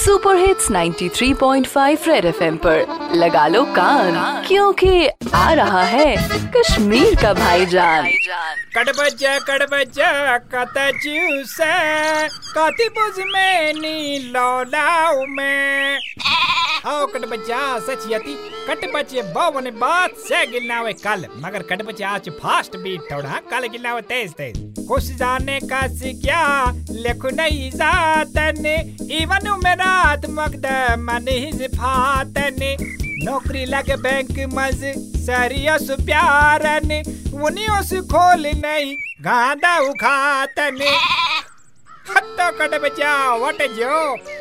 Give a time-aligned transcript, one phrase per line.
[0.00, 4.14] Super hits 93.5 red FM पर। लगा लो कान,
[4.46, 6.14] क्योंकि आ रहा है
[6.56, 8.08] कश्मीर का भाईजान।
[8.74, 11.56] कड़बजा कड़बजा कत जूस
[12.56, 15.98] कति बुज में नी लौलाऊ में।
[17.10, 18.34] आओ कड़बजा सच यति
[18.68, 24.32] कटबचे बावन बात से गिलनावे कल। मगर कटबचे आज फास्ट बीट थोड़ा, कल गिलनावे तेज
[24.32, 25.80] तेज। खुश जाने का
[26.20, 26.42] क्या
[26.90, 28.66] लिख नहीं जातन।
[29.12, 32.58] इवन में रात मकदम नहीं फातन।
[33.24, 34.84] नौकरी लगे बैंक मज
[35.20, 36.90] सरियस प्यारन।
[37.40, 40.78] उनियों से खोल नहीं गांधा उखातन।
[42.10, 43.96] हत्तो कट बचा वट जो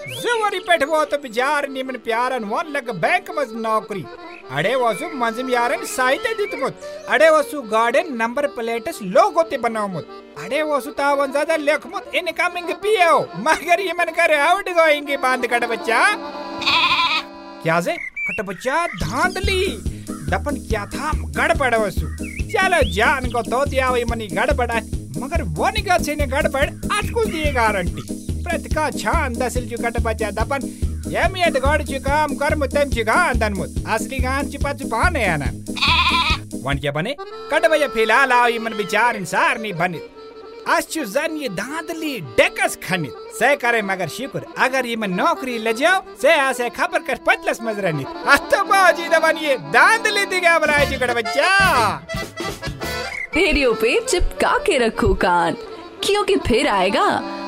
[0.00, 4.04] जुवरी पेट वो तो बिचार निमन प्यारन वन लग बैंक मज नौकरी।
[4.50, 9.88] अड़े वसु मंजम यारन साइते दित मुत। अड़े वसु गार्डन नंबर प्लेटस लोगो ते बनाओ
[9.88, 10.06] मुत।
[10.38, 15.46] अड़े वसु तावन ज़्यादा लेख मुत। इनकमिंग पियो। मगर ये मन करे आउट गोइंग बाँध
[15.46, 16.00] कट बच्चा।
[17.62, 19.64] क्या से कट बच्चा धांधली।
[20.30, 21.12] दपन क्या था?
[21.36, 22.06] गड़बड़ वसु।
[22.50, 24.70] चलो जान को तो दिया वही मनी गड़बड़
[25.18, 30.00] मगर वो निका से ने गड़बड़ आज कुछ दिए गारंटी। प्रतिका छान दसिल जो कट
[30.02, 30.68] बच्चा दपन
[31.08, 35.50] यमियत गड ची काम कर्म तेम ची गांधन मुत असली गान ची पच पाने आना
[36.62, 37.14] वन क्या बने
[37.52, 40.00] कट बजे फ़िलहाल आओ मन विचार इंसार नहीं बने
[40.68, 45.72] अशु जन ये दांतली डेकस खनित से करे मगर शुक्र अगर ये मन नौकरी ले
[45.74, 51.50] जाओ से आसे खबर कर पतलस मजरनी अतो बाजी ये दांतली दिगा बनाए चिकड़ बच्चा
[53.36, 55.56] रेडियो पे चिपका के रखो कान
[56.04, 57.08] क्योंकि फिर आएगा